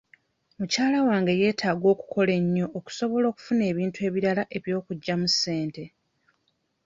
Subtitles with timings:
[0.57, 5.83] Mukyala wange yeetaaga okukola ennyo okusobola okufuna ebintu ebirala eby'okuggyamu ssente